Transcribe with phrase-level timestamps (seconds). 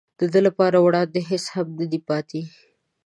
[0.19, 2.41] د ده لپاره وړاندې هېڅ هم نه دي پاتې.